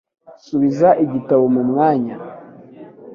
Subiza 0.45 0.89
igitabo 1.03 1.43
mu 1.55 1.61
mwanya. 1.69 2.15